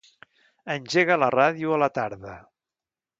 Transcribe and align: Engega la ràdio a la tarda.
Engega 0.75 1.17
la 1.23 1.29
ràdio 1.35 1.75
a 1.75 1.79
la 1.83 1.91
tarda. 1.99 2.33